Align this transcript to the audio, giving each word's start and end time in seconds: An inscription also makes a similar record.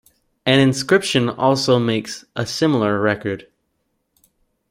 An 0.47 0.59
inscription 0.59 1.29
also 1.29 1.77
makes 1.77 2.25
a 2.35 2.43
similar 2.47 2.99
record. 2.99 3.45